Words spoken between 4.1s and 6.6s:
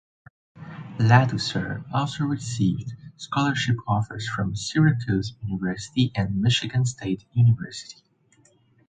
from Syracuse University and